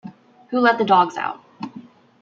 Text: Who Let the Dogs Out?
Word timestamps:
Who 0.49 0.59
Let 0.59 0.79
the 0.79 0.83
Dogs 0.83 1.15
Out? 1.15 1.43